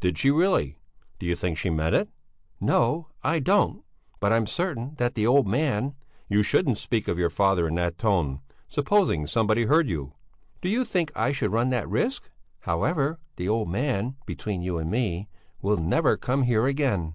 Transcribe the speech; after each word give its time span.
"Did 0.00 0.18
she 0.18 0.32
really? 0.32 0.76
Do 1.20 1.26
you 1.26 1.36
think 1.36 1.56
she 1.56 1.70
meant 1.70 1.94
it?" 1.94 2.08
"No, 2.60 3.06
I 3.22 3.38
don't! 3.38 3.84
But 4.18 4.32
I'm 4.32 4.44
certain 4.44 4.96
that 4.96 5.14
the 5.14 5.24
old 5.24 5.46
man...." 5.46 5.94
"You 6.28 6.42
shouldn't 6.42 6.78
speak 6.78 7.06
of 7.06 7.16
your 7.16 7.30
father 7.30 7.68
in 7.68 7.76
that 7.76 7.96
tone! 7.96 8.40
Supposing 8.66 9.28
somebody 9.28 9.66
heard 9.66 9.88
you!" 9.88 10.14
"Do 10.60 10.68
you 10.68 10.84
think 10.84 11.12
I 11.14 11.30
should 11.30 11.52
run 11.52 11.70
that 11.70 11.88
risk? 11.88 12.28
However, 12.62 13.20
the 13.36 13.48
old 13.48 13.68
man 13.68 14.16
between 14.26 14.62
you 14.62 14.78
and 14.78 14.90
me 14.90 15.28
will 15.62 15.76
never 15.76 16.16
come 16.16 16.42
here 16.42 16.66
again." 16.66 17.14